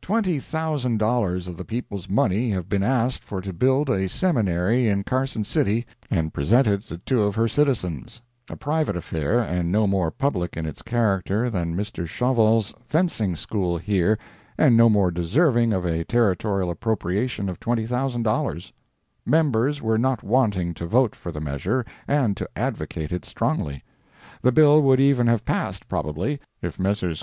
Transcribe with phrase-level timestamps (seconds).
[0.00, 4.88] Twenty thousand dollars of the people's money have been asked for to build a seminary
[4.88, 9.86] in Carson City and present it to two of her citizens—a private affair, and no
[9.86, 12.06] more public in its character than Mr.
[12.06, 14.16] Chauvel's fencing school here,
[14.56, 18.72] and no more deserving of a Territorial appropriation of $20,000.
[19.26, 23.84] Members were not wanting to vote for the measure, and to advocate it strongly.
[24.40, 27.16] The bill would even have passed, probably, if Messrs.